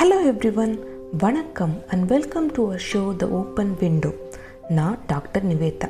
[0.00, 0.78] Hello everyone
[1.18, 4.10] வணக்கம் and welcome to our show the open window
[4.68, 5.88] நான் doctor Nivetha.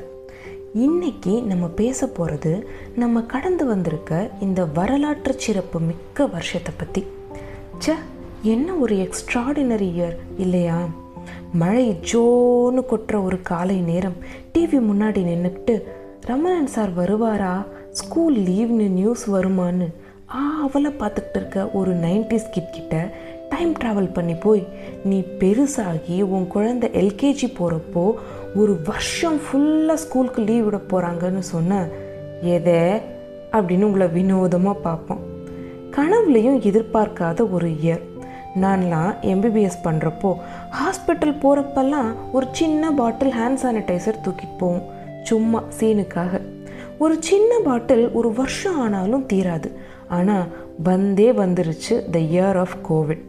[0.75, 7.07] இன்னைக்கு நம்ம பேச போகிறது நம்ம கடந்து வந்திருக்க இந்த வரலாற்று சிறப்பு மிக்க வருஷத்தை பற்றி
[7.87, 7.95] ச
[8.43, 10.87] என்ன ஒரு எக்ஸ்ட்ராடினரி இயர் இல்லையா?
[11.53, 14.17] மழை ஜோன்னு கொட்டுற ஒரு காலை நேரம்
[14.55, 15.83] டிவி முன்னாடி நின்றுக்கிட்டு
[16.21, 17.67] ரமணன் சார் வருவாரா?
[17.93, 19.95] ஸ்கூல் லீவ்னு நியூஸ் வருமான்னு
[20.37, 23.17] ஆவலை பார்த்துக்கிட்டு இருக்க ஒரு நைன்டிஸ் கிட் கிட்ட
[23.61, 24.69] டைம் ட்ராவல் பண்ணி போய்
[25.05, 28.15] நீ பெருசாகி உன் குழந்தை எல்கேஜி போகிறப்போ
[28.55, 31.89] ஒரு வருஷம் ஃபுல்லாக ஸ்கூலுக்கு லீவ் விட போகிறாங்கன்னு சொன்ன
[32.41, 33.01] எதை?
[33.53, 35.19] அப்படின்னு உங்களை வினோதமாக பார்ப்போம்.
[35.91, 38.01] கனவுலையும் எதிர்பார்க்காத ஒரு இயர்
[38.61, 40.37] நான்லாம் எம்பிபிஎஸ் பண்ணுறப்போ
[40.81, 44.83] ஹாஸ்பிட்டல் போகிறப்பெல்லாம் ஒரு சின்ன பாட்டில் ஹேண்ட் சானிடைசர் தூக்கிட்டு போவோம்
[45.23, 46.41] சும்மா சீனுக்காக
[46.99, 49.73] ஒரு சின்ன பாட்டில் ஒரு வருஷம் ஆனாலும் தீராது.
[50.09, 50.47] ஆனால்
[50.83, 53.29] வந்தே வந்துருச்சு த இயர் ஆஃப் கோவிட்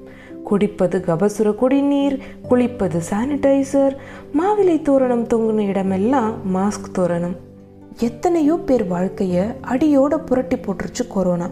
[0.52, 2.16] குடிப்பது கபசுர குடிநீர்
[2.50, 3.94] குளிப்பது சானிடைசர்
[4.40, 7.36] மாவிலை தோரணம் தொங்குன இடமெல்லாம் மாஸ்க் தோரணம்.
[8.00, 11.48] எத்தனையோ பேர் வாழ்க்கையை அடியோட புரட்டி போட்டுருச்சு கொரோனா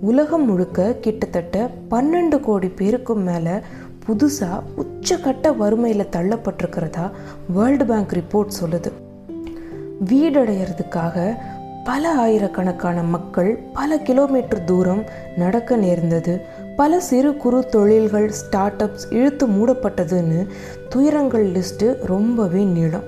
[0.00, 3.54] உலகம் முழுக்க கிட்டத்தட்ட பன்னெண்டு கோடி பேருக்கும் மேலே
[4.06, 7.06] புதுசாக உச்சக்கட்ட வறுமையில் தள்ளப்பட்டிருக்கிறதா
[7.54, 8.90] வேர்ல்டு பேங்க் ரிப்போர்ட் சொல்லுது.
[10.10, 11.36] வீடடைகிறதுக்காக
[11.84, 15.02] பல ஆயிரக்கணக்கான மக்கள் பல கிலோமீட்டர் தூரம்
[15.36, 16.34] நடக்க நேர்ந்தது
[16.80, 20.46] பல சிறு குறு தொழில்கள் ஸ்டார்ட் அப்ஸ் இழுத்து மூடப்பட்டதுன்னு
[20.88, 23.02] துயரங்கள் லிஸ்ட்டு ரொம்பவே நீளம்.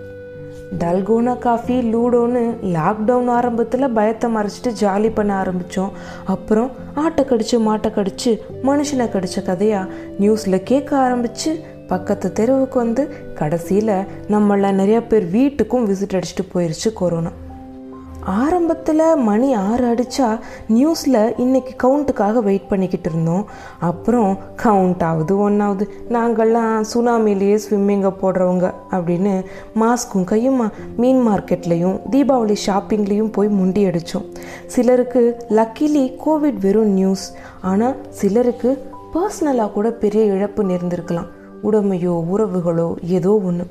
[0.79, 2.43] டல்கோனா காஃபி லூடோன்னு
[2.75, 5.91] லாக்டவுன் ஆரம்பத்தில் பயத்தை மறைச்சிட்டு ஜாலி பண்ண ஆரம்பித்தோம்
[6.25, 13.97] அப்புறம் ஆட்டை கடிச்சு மாட்டை கடிச்சு மனுஷனை கடித்த கதையாக நியூஸில் கேட்க ஆரம்பித்து பக்கத்து தெருவுக்கு வந்து கடைசியில்
[14.29, 17.31] நம்மள நிறையா பேர் வீட்டுக்கும் விசிட் அடிச்சுட்டு போயிடுச்சு கொரோனா
[18.25, 23.45] ஆரம்பத்தில் மணி ஆறு அடித்தா நியூஸில் இன்றைக்கி கவுண்ட்டுக்காக வெயிட் பண்ணிக்கிட்டு இருந்தோம்.
[23.81, 29.45] அப்புறம் கவுண்ட் ஆகுது ஒன்றாவது நாங்கள்லாம் சுனாமிலேயே ஸ்விம்மிங்கை போடுறவங்க அப்படின்னு
[29.81, 34.27] மாஸ்க்கும் கையுமா மீன் மார்க்கெட்லேயும் தீபாவளி ஷாப்பிங்லேயும் போய் முண்டி அடித்தோம்
[34.67, 41.31] சிலருக்கு லக்கிலி கோவிட் வெறும் நியூஸ் ஆனால் சிலருக்கு பர்சனலாக கூட பெரிய இழப்பு நேர்ந்திருக்கலாம்.
[41.63, 43.67] உடமையோ உறவுகளோ ஏதோ ஒன்று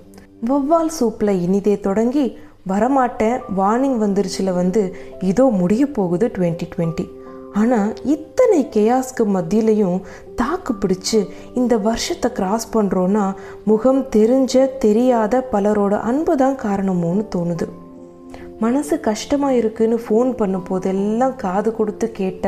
[0.49, 2.37] வௌவால் சூப்பில் இனிதே தொடங்கி
[2.67, 7.05] வரமாட்டேன் வார்னிங் வந்துருச்சுல வந்து இதோ முடிய போகுது டுவெண்ட்டி டுவெண்ட்டி
[7.53, 10.01] ஆனால் இத்தனை கெயாஸ்க்கு மத்தியிலையும்
[10.35, 13.35] தாக்கு பிடிச்சு இந்த வருஷத்தை கிராஸ் பண்ணுறோன்னா
[13.65, 17.67] முகம் தெரிஞ்ச தெரியாத பலரோட அன்பு தான் காரணமோன்னு தோணுது.
[18.61, 22.45] மனசு கஷ்டமாக இருக்குன்னு ஃபோன் பண்ணும் போதெல்லாம் காது கொடுத்து கேட்ட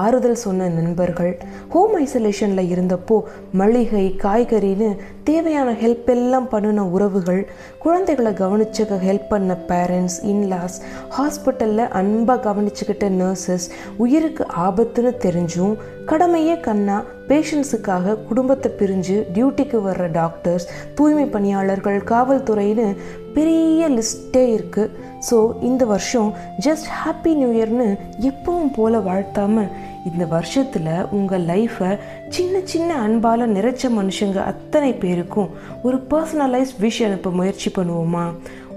[0.00, 1.32] ஆறுதல் சொன்ன நண்பர்கள்
[1.68, 3.16] ஹோம் ஐசோலேஷனில் இருந்தப்போ
[3.52, 4.88] மளிகை காய்கறின்னு
[5.24, 7.42] தேவையான ஹெல்ப் எல்லாம் பண்ணின உறவுகள்
[7.78, 10.78] குழந்தைகளை கவனிச்சுக்க ஹெல்ப் பண்ண பேரண்ட்ஸ் இன்லாஸ்
[11.16, 13.66] ஹாஸ்பிட்டலில் அன்பாக கவனிச்சுக்கிட்ட நர்சஸ்
[13.98, 15.74] உயிருக்கு ஆபத்துன்னு தெரிஞ்சும்
[16.06, 22.86] கடமையே கண்ணா பேஷண்ட்ஸுக்காக குடும்பத்தை பிரிஞ்சு டியூட்டிக்கு வர்ற டாக்டர்ஸ் தூய்மை பணியாளர்கள் காவல்துறைன்னு
[23.34, 29.68] பெரிய லிஸ்ட்டே இருக்குது ஸோ இந்த வருஷம் ஜஸ்ட் ஹாப்பி நியூ இயர்னு எப்பவும் போல் வாழ்த்தாமல்
[30.12, 35.48] இந்த வருஷத்தில் உங்கள் லைஃப்பை சின்ன சின்ன அன்பால் நிறைச்ச மனுஷங்க அத்தனை பேருக்கும்
[35.82, 38.24] ஒரு பர்சனலைஸ் விஷ் அனுப்ப முயற்சி பண்ணுவோமா?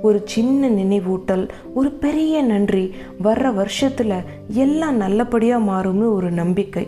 [0.02, 4.18] ஒரு சின்ன நினைவூட்டல் ஒரு பெரிய நன்றி வர்ற வருஷத்தில்
[4.48, 6.88] எல்லாம் நல்லபடியாக மாறும்னு ஒரு நம்பிக்கை.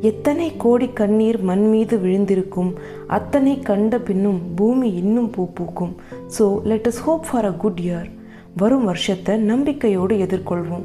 [0.00, 2.72] எத்தனை கோடி கண்ணீர் மண் மீது விழுந்திருக்கும்
[3.06, 5.94] அத்தனை கண்ட பின்னும் பூமி இன்னும் பூ பூக்கும்.
[6.38, 8.10] So let us hope for a good year
[8.56, 10.84] வரும் வருஷத்தை நம்பிக்கையோடு எதிர்கொள்வோம்.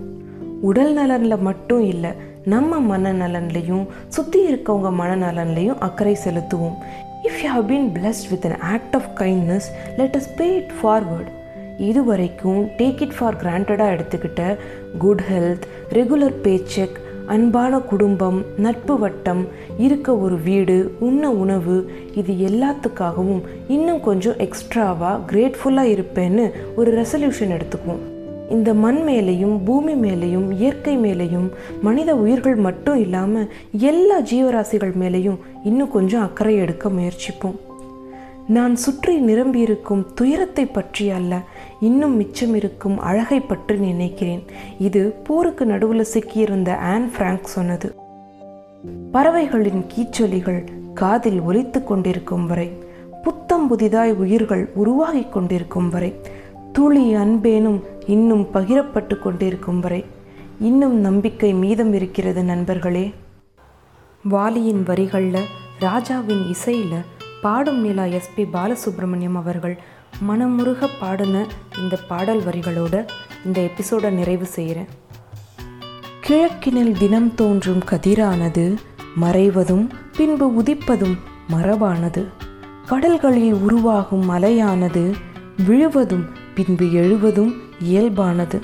[0.61, 2.11] உடல் நலனில் மட்டும் இல்லை
[2.45, 6.77] நம்ம மனநலன்லையும் சுற்றி இருக்கவங்க மனநலன்லையும் அக்கறை செலுத்துவோம்.
[7.23, 9.67] If you have been blessed with an act of kindness
[9.97, 11.31] let us pay it forward
[11.77, 14.57] இது வரைக்கும் டேக் இட் ஃபார் கிராண்டடாக எடுத்துக்கிட்ட
[14.97, 17.00] good health regular pay check
[17.33, 19.41] அன்பான குடும்பம் நட்பு வட்டம்
[19.77, 26.45] இருக்க ஒரு வீடு உண்ண உணவு இது எல்லாத்துக்காகவும் இன்னும் கொஞ்சம் எக்ஸ்ட்ராவாக கிரேட்ஃபுல்லாக இருப்பேன்னு
[26.75, 28.03] ஒரு ரெசல்யூஷன் எடுத்துக்குவோம்.
[28.49, 31.49] இந்த மண் மேலேயும் பூமி மேலேயும் இயற்கை மேலேயும்
[31.81, 37.57] மனித உயிர்கள் மட்டும் இல்லாமல் எல்லா ஜீவராசிகள் மேலேயும் இன்னும் கொஞ்சம் அக்கறை எடுக்க முயற்சிப்போம்.
[38.55, 41.39] நான் சுற்றி நிரம்பியிருக்கும் துயரத்தை பற்றி அல்ல
[41.79, 44.44] இன்னும் மிச்சம் இருக்கும் அழகை பற்றி நினைக்கிறேன்.
[44.77, 47.89] இது போருக்கு நடுவில் சிக்கியிருந்த ஆன் ஃப்ராங்க் சொன்னது.
[49.11, 50.61] பறவைகளின் கீச்சொலிகள்
[50.94, 52.69] காதில் ஒலித்து கொண்டிருக்கும் வரை
[53.23, 56.11] புத்தம் புதிதாய் உயிர்கள் உருவாகி கொண்டிருக்கும் வரை
[56.73, 60.01] துளி அன்பேனும் இன்னும் பகிரப்பட்டு கொண்டிருக்கும் வரை
[60.59, 63.05] இன்னும் நம்பிக்கை மீதம் இருக்கிறது நண்பர்களே.
[64.29, 65.45] வாலியின் வரிகளில்
[65.79, 66.99] ராஜாவின் இசையில்
[67.42, 69.80] பாடும் நிலா எஸ்பி பாலசுப்ரமணியம் அவர்கள்
[70.30, 71.48] மனமுருக பாடின
[71.78, 73.07] இந்த பாடல் வரிகளோட
[73.45, 74.86] இந்த எபிசோடை நிறைவு செய்கிறேன்.
[76.28, 78.75] கிழக்கினில் தினம் தோன்றும் கதிரானது
[79.22, 81.18] மறைவதும் பின்பு உதிப்பதும்
[81.51, 82.25] மரபானது.
[82.86, 85.13] கடல்களில் உருவாகும் மலையானது
[85.68, 86.25] விழுவதும்
[86.56, 88.62] பின்பு எழுவதும் இயல்பானது.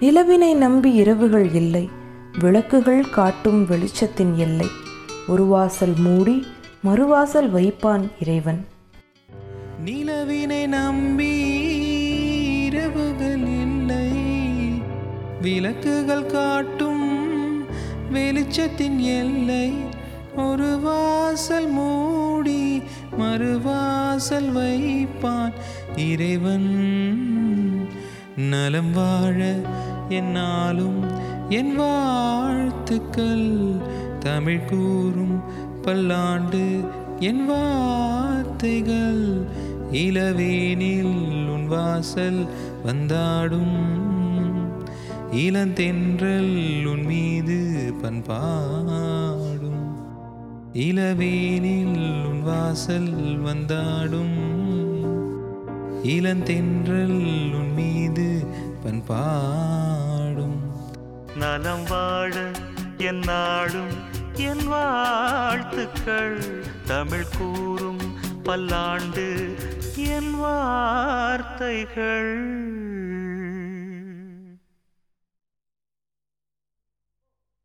[0.00, 1.90] நிலவினை நம்பி இரவுகள் இல்லை
[2.38, 4.66] விளக்குகள் காட்டும் வெளிச்சத்தின் எல்லை.
[5.26, 6.46] ஒரு வாசல் மூடி
[6.84, 8.66] மறுவாசல் வைப்பான் இறைவன்.
[9.84, 11.38] நிலவினை நம்பி
[12.64, 14.10] இரவுகள் இல்லை.
[15.42, 17.62] விளக்குகள் காட்டும்
[18.12, 19.72] வெளிச்சத்தின் எல்லை.
[20.36, 22.82] ஒரு வாசல் மூடி
[23.18, 25.52] மறுவாசல் வைப்பான்
[25.96, 26.70] இறைவன்.
[28.36, 29.54] நலம் வாழ
[30.08, 31.04] என்னாலும்
[31.48, 33.60] என் வாழ்த்துக்கள்
[34.18, 36.84] தமிழ் கூறும் பல்லாண்டு
[37.20, 39.40] என் வார்த்தைகள்
[39.92, 42.46] இளவேனில் உன் வாசல்
[42.84, 44.00] வந்தாடும்.
[45.32, 49.96] இளந்தென்றல் உன் மீது பண்பாடும்.
[50.72, 54.50] இளவேனில் உன் வாசல் வந்தாடும்.
[56.02, 58.44] இளந்தென்றல் உன் மீது
[58.82, 60.60] பண்பாடும்.
[61.36, 62.50] நலம் வாழ
[62.98, 64.01] என் நாடும்
[64.34, 66.64] என் வாழ்த்துக்கள்.
[66.86, 69.56] தமிழ் கூறும் பல்லாண்டு
[69.96, 71.80] என் வார்த்தைகள்.